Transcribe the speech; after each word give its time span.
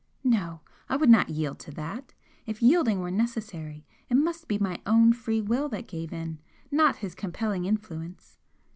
No! 0.23 0.61
I 0.89 0.95
would 0.95 1.11
not 1.11 1.29
yield 1.29 1.59
to 1.59 1.71
that! 1.73 2.15
If 2.47 2.63
yielding 2.63 3.01
were 3.01 3.11
necessary, 3.11 3.85
it 4.09 4.15
must 4.15 4.47
be 4.47 4.57
my 4.57 4.81
own 4.87 5.13
free 5.13 5.41
will 5.41 5.69
that 5.69 5.85
gave 5.87 6.11
in, 6.11 6.39
not 6.71 6.95
his 6.95 7.13
compelling 7.13 7.65
influence! 7.65 8.39